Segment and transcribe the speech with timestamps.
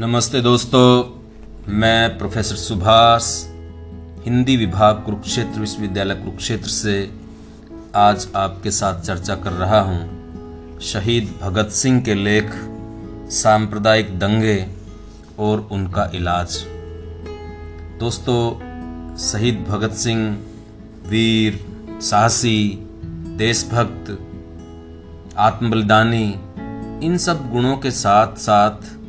[0.00, 1.04] नमस्ते दोस्तों,
[1.72, 3.44] मैं प्रोफेसर सुभाष,
[4.24, 7.10] हिंदी विभाग कुरुक्षेत्र विश्वविद्यालय कुरुक्षेत्र से
[7.94, 12.50] आज आपके साथ चर्चा कर रहा हूँ। शहीद भगत सिंह के लेख,
[13.30, 14.66] सांप्रदायिक दंगे
[15.38, 16.56] और उनका इलाज।
[18.00, 18.54] दोस्तों,
[19.16, 20.38] शहीद भगत सिंह,
[21.08, 21.60] वीर,
[22.02, 22.78] साहसी,
[23.36, 24.18] देशभक्त,
[25.38, 26.34] आत्मबलिदानी,
[27.06, 28.99] इन सब गुणों के साथ साथ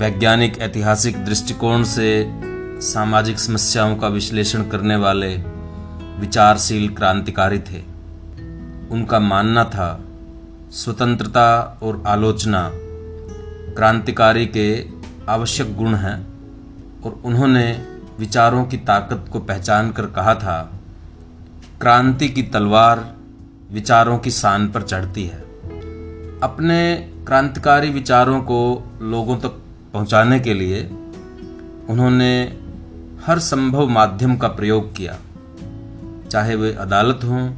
[0.00, 2.10] वैज्ञानिक ऐतिहासिक दृष्टिकोण से
[2.82, 5.28] सामाजिक समस्याओं का विश्लेषण करने वाले
[6.20, 7.80] विचारशील क्रांतिकारी थे।
[8.90, 10.00] उनका मानना था,
[10.72, 12.70] स्वतंत्रता और आलोचना
[13.74, 14.68] क्रांतिकारी के
[15.28, 16.16] आवश्यक गुण हैं
[17.02, 17.86] और उन्होंने
[18.18, 20.60] विचारों की ताकत को पहचान कर कहा था,
[21.80, 23.08] क्रांति की तलवार
[23.72, 25.40] विचारों की शान पर चढ़ती है।
[26.42, 26.94] अपने
[27.26, 28.60] क्रांतिकारी विचारों को
[29.02, 30.82] लोगों तक पहुँचाने के लिए
[31.88, 32.58] उन्होंने
[33.26, 35.18] हर संभव माध्यम का प्रयोग किया।
[36.30, 37.50] चाहे वे अदालत हों,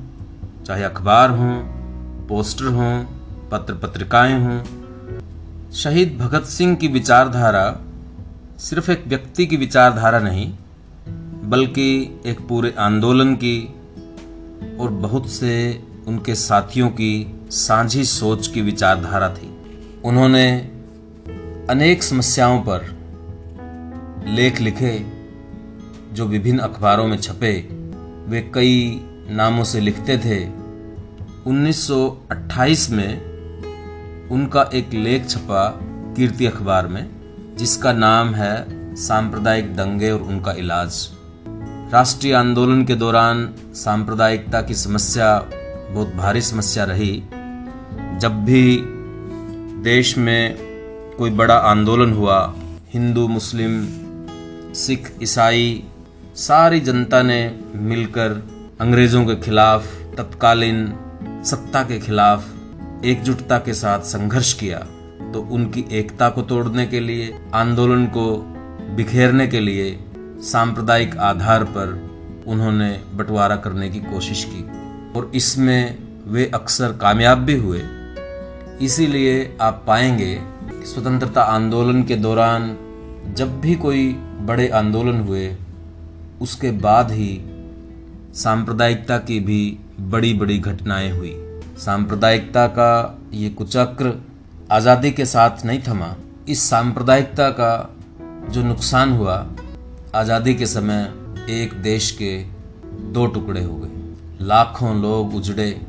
[0.64, 1.54] चाहे अखबार हों,
[2.26, 3.04] पोस्टर हों
[3.50, 4.62] पत्र पत्रिकाएँ हों,
[5.72, 7.80] शहीद भगत सिंह की विचारधारा
[8.58, 10.52] सिर्फ़ एक व्यक्ति की विचारधारा नहीं,
[11.44, 13.74] बल्कि एक पूरे आंदोलन की
[14.80, 19.56] और बहुत से उनके साथियों की साझी सोच की विचारधारा थी।
[20.04, 20.46] उन्होंने
[21.72, 22.82] अनेक समस्याओं पर
[24.26, 25.06] लेख लिखे,
[26.12, 27.68] जो विभिन्न अखबारों में छपे,
[28.28, 30.48] वे कई नामों से लिखते थे।
[31.46, 33.24] 1928 में
[34.28, 35.80] उनका एक लेख छपा
[36.16, 37.10] कीर्ति अखबार में,
[37.56, 41.08] जिसका नाम है सांप्रदायिक दंगे और उनका इलाज।
[41.92, 45.38] राष्ट्रीय आंदोलन के दौरान सांप्रदायिकता की समस्या,
[45.90, 47.22] बहुत भारी समस्या रही।
[48.18, 48.78] जब भी
[49.82, 50.71] देश में
[51.22, 52.54] कोई बड़ा आंदोलन हुआ।
[52.94, 53.88] हिंदू, मुस्लिम,
[54.74, 55.84] सिख, ईसाई,
[56.34, 58.48] सारी जनता ने मिलकर
[58.80, 59.86] अंग्रेज़ों के खिलाफ,
[60.16, 60.96] तत्कालीन
[61.44, 62.44] सत्ता के खिलाफ
[63.04, 64.78] एकजुटता के साथ संघर्ष किया।
[65.32, 68.36] तो उनकी एकता को तोड़ने के लिए, आंदोलन को
[68.96, 70.04] बिखेरने के लिए
[70.40, 72.10] सांप्रदायिक आधार पर
[72.46, 74.62] उन्होंने बंटवारा करने की कोशिश की।
[75.18, 77.82] और इसमें वे अक्सर कामयाब भी हुए।
[78.80, 82.76] इसीलिए आप पाएँगे स्वतंत्रता आंदोलन के दौरान
[83.34, 85.56] जब भी कोई बड़े आंदोलन हुए,
[86.40, 87.40] उसके बाद ही
[88.34, 91.36] सांप्रदायिकता की भी बड़ी बड़ी घटनाएँ हुई।
[91.78, 94.24] सांप्रदायिकता का ये कुचक्र
[94.72, 96.14] आज़ादी के साथ नहीं थमा।
[96.48, 97.96] इस सांप्रदायिकता का
[98.50, 99.46] जो नुकसान हुआ,
[100.14, 101.14] आज़ादी के समय
[101.50, 102.44] एक देश के
[103.12, 105.80] दो टुकड़े हो गए। लाखों लोग उजड़े,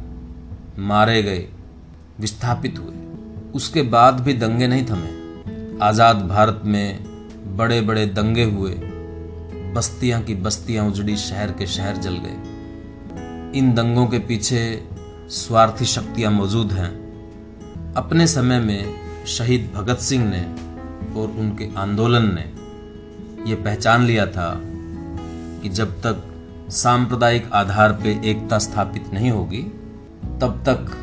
[0.79, 1.47] मारे गए,
[2.19, 3.02] विस्थापित हुए।
[3.53, 7.03] उसके बाद भी दंगे नहीं थमे। आज़ाद भारत में
[7.57, 8.71] बड़े बड़े दंगे हुए,
[9.75, 14.89] बस्तियाँ की बस्तियाँ उजड़ी शहर के शहर जल गए। इन दंगों के पीछे
[15.29, 16.89] स्वार्थी शक्तियाँ मौजूद हैं।
[17.93, 20.41] अपने समय में शहीद भगत सिंह ने
[21.19, 22.51] और उनके आंदोलन ने
[23.49, 24.53] यह पहचान लिया था
[25.63, 26.23] कि जब तक
[26.69, 29.61] सांप्रदायिक आधार पर एकता स्थापित नहीं होगी,
[30.41, 31.02] तब तक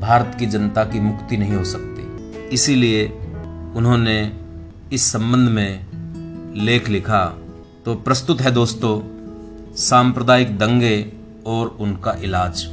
[0.00, 2.00] भारत की जनता की मुक्ति नहीं हो सकती।
[2.48, 3.08] इसीलिए
[3.76, 4.32] उन्होंने
[4.92, 5.86] इस संबंध में
[6.56, 7.38] लेख लिखा।
[7.84, 9.00] तो प्रस्तुत है दोस्तों,
[9.76, 11.12] सांप्रदायिक दंगे
[11.46, 12.66] और उनका इलाज।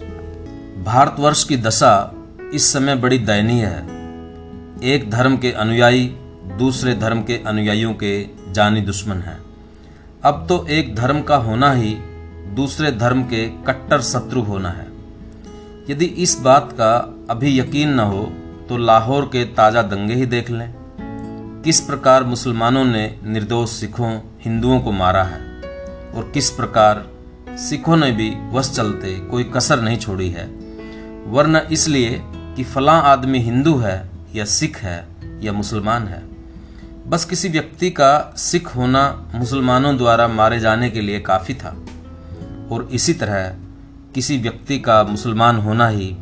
[0.85, 2.13] भारतवर्ष की दशा
[2.53, 3.81] इस समय बड़ी दयनीय है।
[4.83, 6.05] एक धर्म के अनुयायी
[6.59, 9.39] दूसरे धर्म के अनुयायियों के जानी दुश्मन हैं।
[10.23, 11.97] अब तो एक धर्म का होना ही
[12.55, 14.87] दूसरे धर्म के कट्टर शत्रु होना है।
[15.89, 18.23] यदि इस बात का अभी यकीन न हो
[18.69, 20.73] तो लाहौर के ताज़ा दंगे ही देख लें।
[21.63, 24.11] किस प्रकार मुसलमानों ने निर्दोष सिखों,
[24.41, 25.39] हिंदुओं को मारा है
[26.11, 27.05] और किस प्रकार
[27.57, 30.45] सिखों ने भी वश चलते कोई कसर नहीं छोड़ी है।
[31.27, 32.21] वरना इसलिए
[32.55, 35.07] कि फला आदमी हिंदू है या सिख है
[35.41, 36.23] या मुसलमान है।
[37.07, 41.75] बस किसी व्यक्ति का सिख होना मुसलमानों द्वारा मारे जाने के लिए काफ़ी था।
[42.71, 43.49] और इसी तरह
[44.15, 46.15] किसी व्यक्ति का मुसलमान होना ही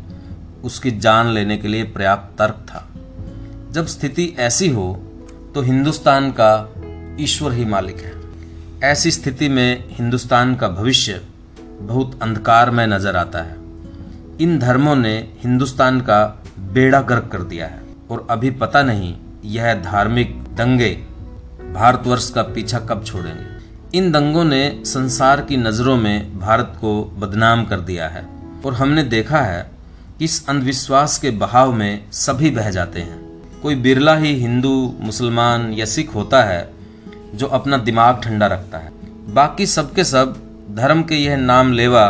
[0.65, 2.87] उसकी जान लेने के लिए पर्याप्त तर्क था।
[3.71, 4.93] जब स्थिति ऐसी हो
[5.55, 8.13] तो हिंदुस्तान का ईश्वर ही मालिक है।
[8.83, 11.21] ऐसी स्थिति में हिंदुस्तान का भविष्य
[11.81, 13.55] बहुत अंधकार में नज़र आता है।
[14.41, 19.15] इन धर्मों ने हिंदुस्तान का बेड़ा गर्क कर दिया है। और अभी पता नहीं,
[19.45, 20.89] यह धार्मिक दंगे
[21.73, 27.65] भारतवर्ष का पीछा कब छोड़ेंगे। इन दंगों ने संसार की नज़रों में भारत को बदनाम
[27.65, 28.25] कर दिया है।
[28.65, 29.74] और हमने देखा है
[30.21, 35.85] इस अंधविश्वास के बहाव में सभी बह जाते हैं। कोई बिरला ही हिंदू, मुसलमान या
[35.85, 36.69] सिख होता है,
[37.35, 38.91] जो अपना दिमाग ठंडा रखता है।
[39.33, 40.35] बाकी सबके सब
[40.75, 42.05] धर्म के यह नाम लेवा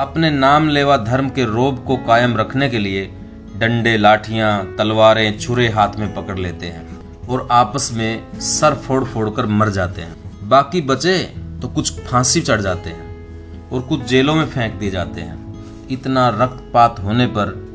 [0.00, 3.10] अपने नाम लेवा धर्म के रोब को कायम रखने के लिए
[3.56, 6.86] डंडे, लाठियाँ, तलवारें, छुरे हाथ में पकड़ लेते हैं
[7.28, 11.18] और आपस में सर फोड़ फोड़ कर मर जाते हैं। बाकी बचे
[11.62, 15.45] तो कुछ फांसी चढ़ जाते हैं और कुछ जेलों में फेंक दिए जाते हैं।
[15.90, 17.66] इतना रक्तपात होने पर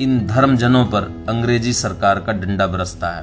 [0.00, 3.22] इन धर्मजनों पर अंग्रेज़ी सरकार का डंडा बरसता है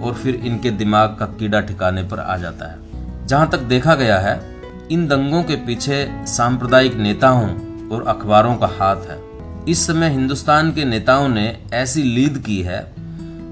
[0.00, 2.78] और फिर इनके दिमाग का कीड़ा ठिकाने पर आ जाता है।
[3.26, 4.56] जहाँ तक देखा गया है,
[4.90, 7.48] इन दंगों के पीछे सांप्रदायिक नेताओं
[7.88, 9.20] और अखबारों का हाथ है।
[9.68, 12.92] इस समय हिंदुस्तान के नेताओं ने ऐसी लीद की है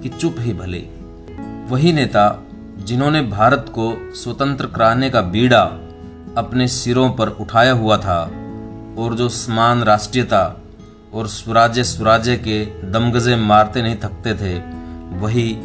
[0.02, 0.78] कि चुप ही भले।
[1.69, 2.42] वही नेता
[2.78, 5.62] जिन्होंने भारत को स्वतंत्र कराने का बीड़ा
[6.36, 8.30] अपने सिरों पर उठाया हुआ था
[8.98, 10.62] और जो समान राष्ट्रीयता
[11.14, 14.58] और स्वराज्य स्वराज्य के दमगजे मारते नहीं थकते थे,
[15.18, 15.58] वही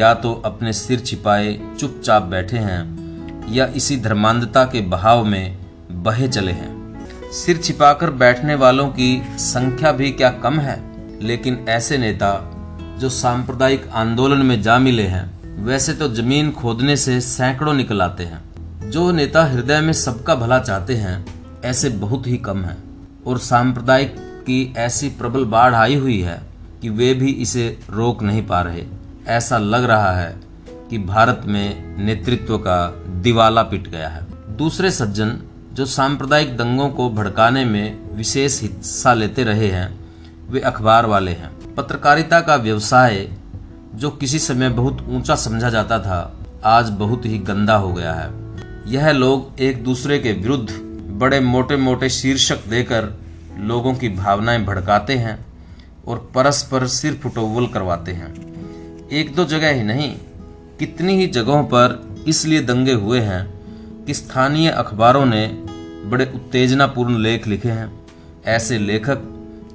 [0.00, 5.58] या तो अपने सिर छिपाए चुपचाप बैठे हैं, या इसी धर्मांधता के बहाव में
[5.92, 6.76] बहे चले हैं।
[7.32, 10.80] सिर छिपाकर बैठने वालों की संख्या भी क्या कम है?
[11.22, 12.54] लेकिन ऐसे नेता
[12.98, 18.24] जो सांप्रदायिक आंदोलन में जा मिले हैं, वैसे तो ज़मीन खोदने से सैकड़ों निकल आते
[18.24, 22.84] हैं। जो नेता हृदय में सबका भला चाहते हैं ऐसे बहुत ही कम हैं।
[23.26, 26.42] और सांप्रदायिक की ऐसी प्रबल बाढ़ आई हुई है
[26.82, 28.84] कि वे भी इसे रोक नहीं पा रहे।
[29.26, 30.40] ऐसा लग रहा है
[30.90, 34.26] कि भारत में नेतृत्व का दिवाला पिट गया है।
[34.56, 35.38] दूसरे सज्जन
[35.72, 40.14] जो सांप्रदायिक दंगों को भड़काने में विशेष हिस्सा लेते रहे हैं,
[40.50, 43.30] वे अखबार वाले हैं। पत्रकारिता का व्यवसाय,
[43.94, 48.30] जो किसी समय बहुत ऊँचा समझा जाता था, आज बहुत ही गंदा हो गया है।
[48.86, 50.87] यह लोग एक दूसरे के विरुद्ध
[51.18, 53.08] बड़े मोटे मोटे शीर्षक देकर
[53.58, 55.46] लोगों की भावनाएँ भड़काते हैं
[56.06, 60.16] और परस्पर सिर फुटोवल करवाते हैं। एक दो जगह ही नहीं,
[60.78, 63.46] कितनी ही जगहों पर इसलिए दंगे हुए हैं
[64.04, 65.46] कि स्थानीय अखबारों ने
[66.04, 67.92] बड़े उत्तेजनापूर्ण लेख लिखे हैं।
[68.46, 69.18] ऐसे लेखक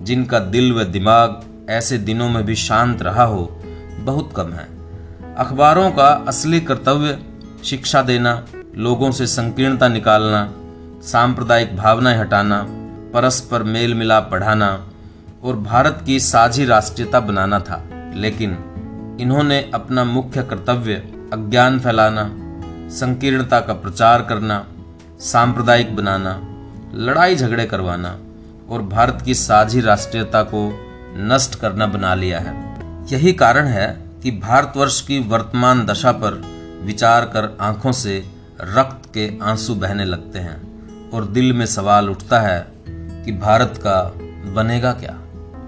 [0.02, 3.62] जिनका दिल व दिमाग ऐसे दिनों में भी शांत रहा हो,
[4.00, 4.68] बहुत कम है।
[5.36, 7.20] अखबारों का असली कर्तव्य
[7.64, 8.46] शिक्षा देना,
[8.78, 10.52] लोगों से संकीर्णता निकालना
[11.08, 12.66] सांप्रदायिक भावनाएँ हटाना,
[13.14, 14.90] परस्पर मेल मिलाप बढ़ाना
[15.44, 18.52] और भारत की साझी राष्ट्रीयता बनाना था। लेकिन
[19.20, 20.94] इन्होंने अपना मुख्य कर्तव्य
[21.34, 22.32] अज्ञान फैलाना,
[22.90, 24.68] संकीर्णता का प्रचार करना,
[25.20, 26.42] सांप्रदायिक बनाना
[26.96, 28.20] लड़ाई झगड़े करवाना
[28.70, 30.80] और भारत की साझी राष्ट्रीयता को
[31.18, 32.78] नष्ट करना बना लिया है।
[33.14, 36.42] यही कारण है कि भारतवर्ष की वर्तमान दशा पर
[36.84, 38.26] विचार कर आँखों से
[38.62, 40.73] रक्त के आँसू बहने लगते हैं।
[41.14, 44.14] और दिल में सवाल उठता है कि भारत का
[44.52, 45.20] बनेगा क्या?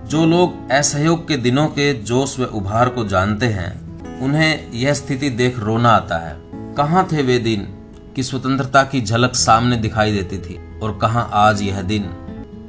[0.07, 3.85] जो लोग असहयोग के दिनों के जोश व उभार को जानते हैं,
[4.19, 7.61] उन्हें यह स्थिति देख रोना आता है। कहाँ थे वे दिन
[8.15, 12.01] कि स्वतंत्रता की झलक सामने दिखाई देती थी और कहाँ आज यह दिन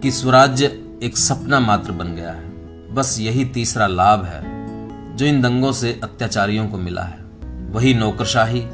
[0.03, 2.47] कि स्वराज्य एक सपना मात्र बन गया है।
[2.95, 4.57] बस यही तीसरा लाभ है
[5.17, 7.19] जो इन दंगों से अत्याचारियों को मिला है।
[7.71, 8.67] वही नौकरशाही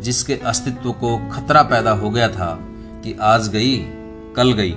[0.00, 2.68] जिसके अस्तित्व को खतरा पैदा हो गया था
[3.04, 3.76] कि आज गई,
[4.36, 4.74] कल गई।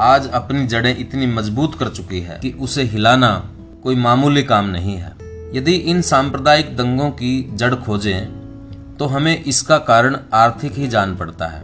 [0.00, 3.50] आज अपनी जड़ें इतनी मज़बूत कर चुकी है कि उसे हिलाना
[3.82, 5.12] कोई मामूली काम नहीं है।
[5.54, 11.46] यदि इन सांप्रदायिक दंगों की जड़ खोजें तो हमें इसका कारण आर्थिक ही जान पड़ता
[11.46, 11.62] है।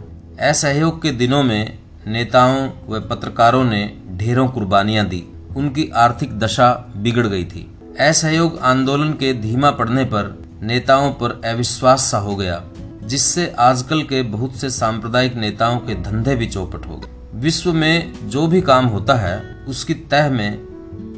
[0.49, 5.23] असहयोग के दिनों में नेताओं व पत्रकारों ने ढेरों कुर्बानियाँ दी।
[5.55, 12.01] उनकी आर्थिक दशा बिगड़ गई थी। असहयोग आंदोलन के धीमा पड़ने पर नेताओं पर अविश्वास
[12.01, 12.63] सा हो गया।
[13.07, 18.29] जिससे आजकल के बहुत से सांप्रदायिक नेताओं के धंधे भी चौपट हो गए। विश्व में
[18.29, 20.57] जो भी काम होता है, उसकी तह में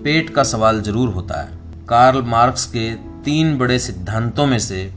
[0.04, 1.58] पेट का सवाल ज़रूर होता है।
[1.90, 2.90] कार्ल मार्क्स के
[3.26, 4.92] तीन बड़े सिद्धांतों में से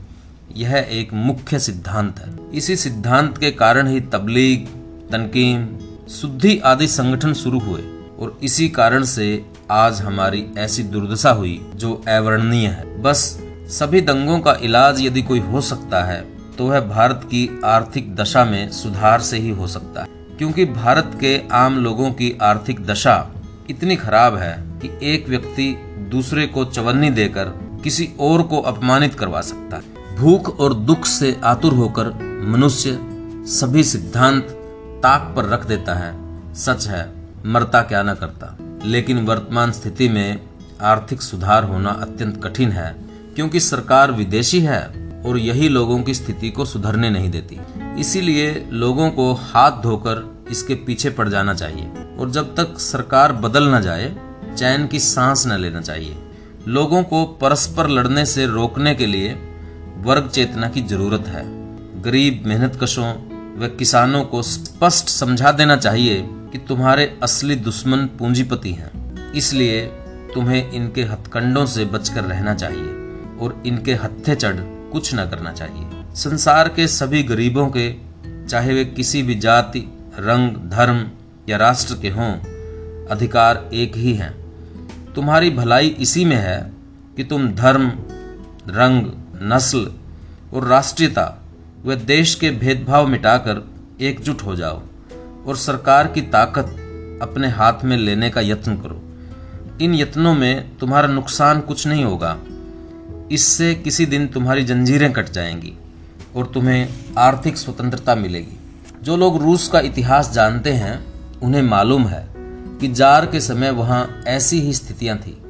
[0.57, 4.65] यह एक मुख्य सिद्धांत है। इसी सिद्धांत के कारण ही तबलीग,
[5.11, 5.67] तनकीम
[6.09, 7.81] शुद्धि आदि संगठन शुरू हुए
[8.19, 13.23] और इसी कारण से आज हमारी ऐसी दुर्दशा हुई जो अवर्णनीय है। बस
[13.69, 16.21] सभी दंगों का इलाज यदि कोई हो सकता है
[16.59, 21.11] तो वह भारत की आर्थिक दशा में सुधार से ही हो सकता है। क्योंकि भारत
[21.19, 23.31] के आम लोगों की आर्थिक दशा
[23.69, 25.77] इतनी खराब है कि एक व्यक्ति
[26.11, 27.45] दूसरे को चवन्नी देकर
[27.83, 32.07] किसी और को अपमानित करवा सकता है। भूख और दुख से आतुर होकर
[32.47, 32.99] मनुष्य
[33.45, 34.43] सभी सिद्धांत
[35.03, 36.13] ताक पर रख देता है।
[36.53, 37.13] सच है,
[37.45, 40.41] मरता क्या न करता। लेकिन वर्तमान स्थिति में
[40.81, 42.95] आर्थिक सुधार होना अत्यंत कठिन है,
[43.35, 47.59] क्योंकि सरकार विदेशी है और यही लोगों की स्थिति को सुधरने नहीं देती।
[47.99, 53.67] इसीलिए लोगों को हाथ धोकर इसके पीछे पड़ जाना चाहिए और जब तक सरकार बदल
[53.75, 54.15] न जाए,
[54.57, 56.15] चैन की सांस न लेना चाहिए।
[56.67, 59.33] लोगों को परस्पर लड़ने से रोकने के लिए
[59.97, 61.43] वर्ग चेतना की ज़रूरत है।
[62.01, 63.13] गरीब मेहनतकशों
[63.59, 66.21] व किसानों को स्पष्ट समझा देना चाहिए
[66.51, 69.85] कि तुम्हारे असली दुश्मन पूंजीपति हैं। इसलिए
[70.33, 74.59] तुम्हें इनके हथकंडों से बचकर रहना चाहिए और इनके हत्थे चढ़
[74.91, 77.95] कुछ न करना चाहिए। संसार के सभी गरीबों के,
[78.47, 79.79] चाहे वे किसी भी जाति,
[80.19, 81.11] रंग, धर्म
[81.49, 82.33] या राष्ट्र के हों,
[83.05, 84.39] अधिकार एक ही हैं।
[85.13, 86.73] तुम्हारी भलाई इसी में है
[87.17, 87.89] कि तुम धर्म,
[88.67, 89.91] रंग, नस्ल
[90.53, 91.43] और राष्ट्रीयता
[91.85, 93.67] व देश के भेदभाव मिटाकर
[94.01, 94.81] एकजुट हो जाओ
[95.45, 96.65] और सरकार की ताकत
[97.21, 99.01] अपने हाथ में लेने का यत्न करो।
[99.81, 102.37] इन यत्नों में तुम्हारा नुकसान कुछ नहीं होगा।
[103.31, 105.73] इससे किसी दिन तुम्हारी जंजीरें कट जाएँगी
[106.35, 108.59] और तुम्हें आर्थिक स्वतंत्रता मिलेगी।
[109.03, 111.05] जो लोग रूस का इतिहास जानते हैं,
[111.39, 112.27] उन्हें मालूम है
[112.79, 115.43] कि जार के समय वहाँ ऐसी ही स्थितियाँ थी।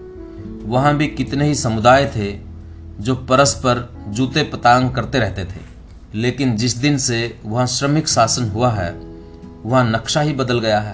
[0.65, 2.39] वहाँ भी कितने ही समुदाय थे
[2.99, 5.61] जो परस्पर जूते पतांग करते रहते थे।
[6.15, 8.91] लेकिन जिस दिन से वहाँ श्रमिक शासन हुआ है,
[9.65, 10.93] वहाँ नक्शा ही बदल गया है।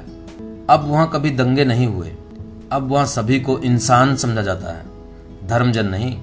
[0.69, 2.15] अब वहाँ कभी दंगे नहीं हुए।
[2.71, 4.85] अब वहाँ सभी को इंसान समझा जाता है।
[5.47, 6.17] धर्मजन नहीं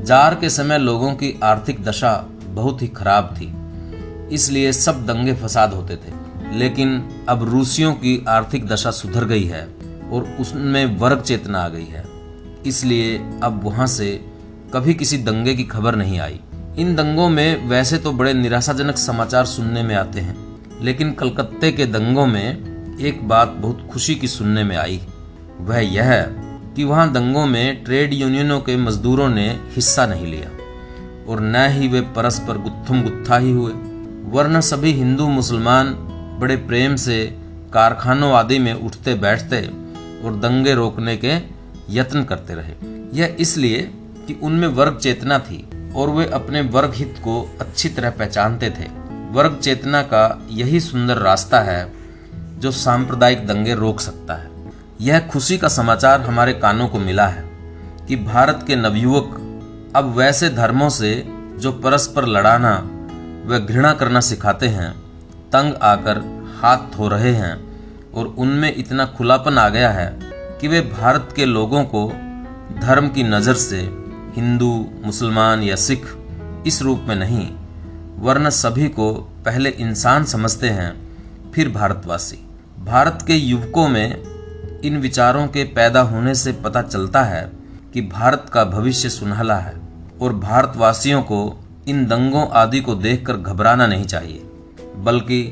[0.00, 2.12] जार के समय लोगों की आर्थिक दशा
[2.44, 3.52] बहुत ही खराब थी,
[4.34, 6.12] इसलिए सब दंगे फसाद होते थे।
[6.58, 9.62] लेकिन अब रूसियों की आर्थिक दशा सुधर गई है
[10.12, 12.04] और उसमें वर्ग चेतना आ गई है।
[12.66, 14.08] इसलिए अब वहाँ से
[14.74, 16.40] कभी किसी दंगे की खबर नहीं आई।
[16.78, 20.36] इन दंगों में वैसे तो बड़े निराशाजनक समाचार सुनने में आते हैं,
[20.82, 25.00] लेकिन कलकत्ते के दंगों में एक बात बहुत खुशी की सुनने में आई,
[25.60, 26.12] वह यह
[26.76, 30.50] कि वहाँ दंगों में ट्रेड यूनियनों के मजदूरों ने हिस्सा नहीं लिया
[31.28, 33.72] और न ही वे परस्पर गुत्थुम गुत्था ही हुए।
[34.30, 35.94] वरना सभी हिंदू मुसलमान
[36.40, 37.36] बड़े प्रेम से
[37.72, 39.60] कारखानों आदि में उठते बैठते
[40.24, 41.34] और दंगे रोकने के
[41.90, 42.74] यत्न करते रहे।
[43.18, 43.82] यह इसलिए
[44.26, 48.88] कि उनमें वर्ग चेतना थी और वे अपने वर्ग हित को अच्छी तरह पहचानते थे।
[49.30, 51.92] वर्ग चेतना का यही सुंदर रास्ता है
[52.58, 54.59] जो सांप्रदायिक दंगे रोक सकता है।
[55.00, 57.44] यह खुशी का समाचार हमारे कानों को मिला है
[58.08, 59.36] कि भारत के नवयुवक
[59.96, 61.12] अब वैसे धर्मों से
[61.58, 62.74] जो परस्पर लड़ाना
[63.46, 64.90] व घृणा करना सिखाते हैं,
[65.52, 66.18] तंग आकर
[66.60, 67.54] हाथ धो रहे हैं
[68.12, 70.08] और उनमें इतना खुलापन आ गया है
[70.60, 72.06] कि वे भारत के लोगों को
[72.80, 73.80] धर्म की नज़र से
[74.36, 76.06] हिंदू, मुसलमान या सिख
[76.66, 77.48] इस रूप में नहीं
[78.18, 79.12] वरन सभी को
[79.44, 80.92] पहले इंसान समझते हैं,
[81.52, 82.36] फिर भारतवासी।
[82.78, 84.29] भारत के युवकों में
[84.84, 87.52] इन विचारों के पैदा होने से पता चलता है
[87.94, 89.74] कि भारत का भविष्य सुनहला है
[90.22, 94.42] और भारतवासियों को इन दंगों आदि को देखकर घबराना नहीं चाहिए,
[94.96, 95.42] बल्कि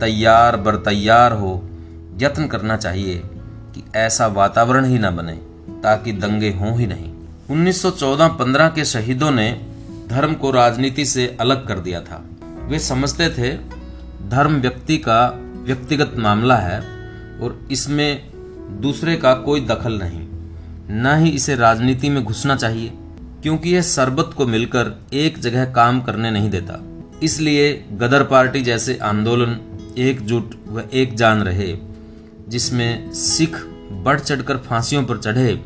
[0.00, 1.68] तैयार बर तैयार हो,
[2.16, 3.22] यत्न करना चाहिए
[3.74, 5.32] कि ऐसा वातावरण ही न बने,
[5.82, 7.12] ताकि दंगे हों ही नहीं।
[7.50, 9.52] 1914-15 के शहीदों ने
[10.08, 13.56] धर्म को राजनीति से अलग कर दिया था। वे समझते थे,
[14.28, 15.26] धर्म व्यक्ति का
[15.66, 16.78] व्यक्तिगत मामला है
[17.40, 18.31] और इसमें
[18.80, 20.20] दूसरे का कोई दखल नहीं।
[20.90, 22.92] न ही इसे राजनीति में घुसना चाहिए,
[23.42, 26.82] क्योंकि यह सरबत को मिलकर एक जगह काम करने नहीं देता।
[27.22, 29.58] इसलिए गदर पार्टी जैसे आंदोलन
[29.98, 31.76] एकजुट व एक जान रहे,
[32.48, 33.56] जिसमें सिख
[33.92, 35.62] बढ़ चढ़कर फांसियों पर चढ़े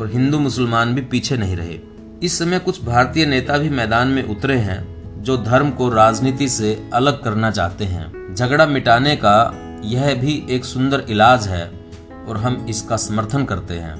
[0.00, 1.78] और हिंदू मुसलमान भी पीछे नहीं रहे।
[2.22, 6.88] इस समय कुछ भारतीय नेता भी मैदान में उतरे हैं, जो धर्म को राजनीति से
[6.94, 11.81] अलग करना चाहते हैं। झगड़ा मिटाने का यह भी एक सुंदर इलाज है।
[12.28, 13.94] और हम इसका समर्थन करते हैं।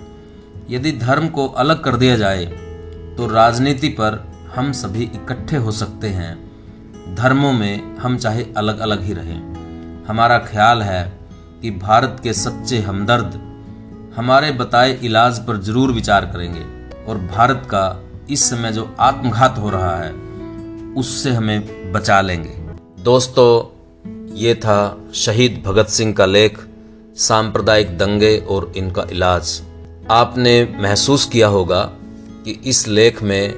[0.70, 2.44] यदि धर्म को अलग कर दिया जाए
[3.16, 4.22] तो राजनीति पर
[4.54, 6.34] हम सभी इकट्ठे हो सकते हैं।
[7.14, 11.02] धर्मों में हम चाहे अलग अलग ही रहें। हमारा ख्याल है
[11.62, 13.40] कि भारत के सच्चे हमदर्द
[14.16, 16.64] हमारे बताए इलाज पर ज़रूर विचार करेंगे
[17.04, 17.84] और भारत का
[18.30, 20.12] इस समय जो आत्मघात हो रहा है,
[20.94, 22.50] उससे हमें बचा लेंगे।
[23.02, 23.50] दोस्तों,
[24.36, 24.78] ये था
[25.14, 26.58] शहीद भगत सिंह का लेख।
[27.16, 29.62] सांप्रदायिक दंगे और इनका इलाज।
[30.11, 31.83] आपने महसूस किया होगा
[32.45, 33.54] कि इस लेख में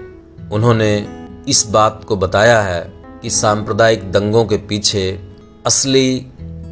[0.52, 1.08] उन्होंने
[1.48, 2.92] इस बात को बताया है
[3.22, 5.20] कि सांप्रदायिक दंगों के पीछे
[5.66, 6.26] असली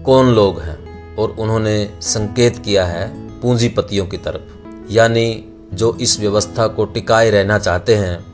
[0.07, 4.43] कौन लोग हैं और उन्होंने संकेत किया है पूंजीपतियों की तरफ़।
[4.91, 8.25] यानी जो इस व्यवस्था को टिकाए रहना चाहते हैं,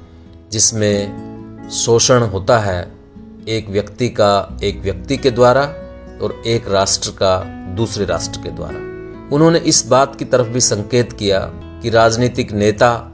[0.50, 2.93] जिसमें शोषण होता है
[3.49, 5.75] एक व्यक्ति का एक व्यक्ति के द्वारा
[6.22, 7.38] और एक राष्ट्र का
[7.75, 8.78] दूसरे राष्ट्र के द्वारा।
[9.34, 11.40] उन्होंने इस बात की तरफ़ भी संकेत किया
[11.82, 13.12] कि राजनीतिक नेता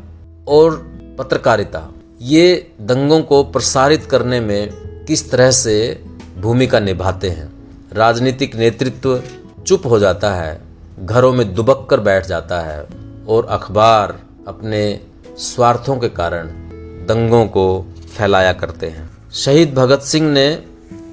[0.48, 0.76] और
[1.18, 1.92] पत्रकारिता,
[2.22, 4.72] ये दंगों को प्रसारित करने में
[5.04, 6.04] किस तरह से
[6.38, 7.52] भूमिका निभाते हैं।
[7.92, 9.22] राजनीतिक नेतृत्व
[9.66, 10.60] चुप हो जाता है,
[11.00, 12.86] घरों में दुबक कर बैठ जाता है
[13.28, 14.18] और अखबार
[14.48, 15.00] अपने
[15.38, 16.46] स्वार्थों के कारण
[17.06, 17.86] दंगों को
[18.18, 20.62] फैलाया करते हैं। शहीद भगत सिंह ने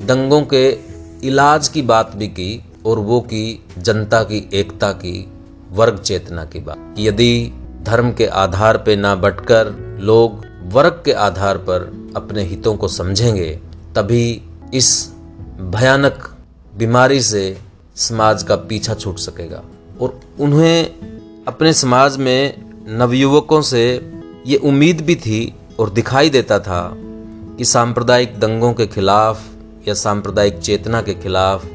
[0.02, 0.91] दंगों के
[1.24, 5.32] इलाज की बात भी की और वो की जनता की, एकता की,
[5.72, 11.58] वर्ग चेतना की बात। यदि धर्म के आधार पर ना बटकर लोग वर्ग के आधार
[11.58, 13.60] पर अपने हितों को समझेंगे,
[13.96, 14.42] तभी
[14.74, 15.14] इस
[15.60, 16.38] भयानक
[16.78, 17.58] बीमारी से
[17.96, 19.64] समाज का पीछा छूट सकेगा।
[20.02, 20.86] और उन्हें
[21.48, 24.12] अपने समाज में नवयुवकों से
[24.48, 26.94] ये उम्मीद भी थी और दिखाई देता था
[27.58, 29.51] कि सांप्रदायिक दंगों के खिलाफ
[29.88, 31.66] या सांप्रदायिक चेतना के खिलाफ,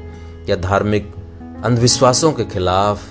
[0.49, 1.15] या धार्मिक
[1.65, 3.03] अंधविश्वासों के खिलाफ,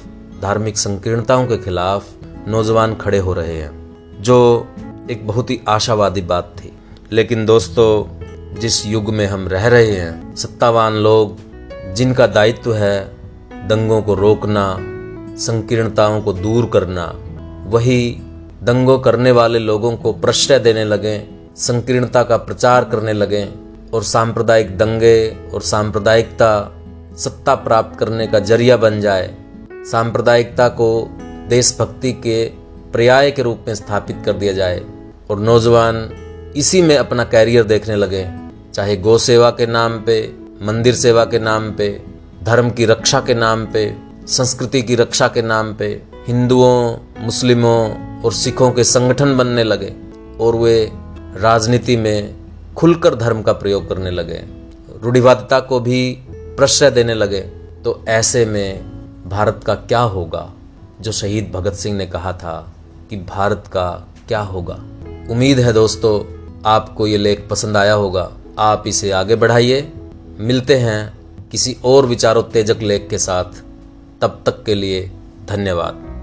[0.42, 2.08] धार्मिक संकीर्णताओं के खिलाफ
[2.48, 3.86] नौजवान खड़े हो रहे हैं,
[4.22, 4.68] जो
[5.12, 6.74] एक बहुत ही आशावादी बात थी।
[7.12, 8.20] लेकिन दोस्तों,
[8.60, 11.38] जिस युग में हम रह रहे हैं, सत्तावान लोग,
[11.94, 13.16] जिनका दायित्व है
[13.52, 14.78] दंगों को रोकना,
[15.38, 17.16] संकीर्णताओं को दूर करना,
[17.66, 18.20] वही
[18.64, 23.65] दंगों करने वाले लोगों को प्रश्रय देने लगे, संकीर्णता का प्रचार करने लगे
[23.96, 26.72] और सांप्रदायिक दंगे और सांप्रदायिकता
[27.18, 29.36] सत्ता प्राप्त करने का ज़रिया बन जाए,
[29.92, 31.08] सांप्रदायिकता को
[31.50, 32.46] देशभक्ति के
[32.94, 34.82] पर्याय के रूप में स्थापित कर दिया जाए।
[35.30, 36.10] और नौजवान
[36.56, 38.26] इसी में अपना कैरियर देखने लगे,
[38.74, 41.90] चाहे गौ सेवा के नाम पे, मंदिर सेवा के नाम पे,
[42.44, 43.96] धर्म की रक्षा के नाम पे,
[44.28, 49.94] संस्कृति की रक्षा के नाम पे हिंदुओं, मुस्लिमों और सिखों के संगठन बनने लगे
[50.40, 50.92] और वे
[51.38, 52.45] राजनीति में
[52.78, 54.44] खुलकर धर्म का प्रयोग करने लगे,
[55.04, 57.42] रूढ़िवादिता को भी प्रश्रय देने लगे
[57.84, 58.84] तो ऐसे में
[59.30, 60.54] भारत का क्या होगा?
[61.02, 62.74] जो शहीद भगत सिंह ने कहा था
[63.10, 64.84] कि भारत का क्या होगा?
[65.30, 66.24] उम्मीद है दोस्तों,
[66.66, 69.92] आपको ये लेख पसंद आया होगा। आप इसे आगे बढ़ाइए।
[70.40, 71.18] मिलते हैं
[71.52, 73.64] किसी और विचारोत्तेजक लेख के साथ।
[74.22, 75.12] तब तक के लिए
[75.50, 76.15] धन्यवाद।